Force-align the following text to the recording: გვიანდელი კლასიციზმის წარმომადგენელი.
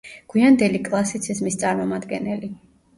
გვიანდელი 0.33 0.81
კლასიციზმის 0.89 1.61
წარმომადგენელი. 1.67 2.55